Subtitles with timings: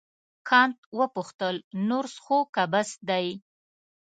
[0.49, 1.55] کانت وپوښتل
[1.89, 3.27] نور څښو که بس دی.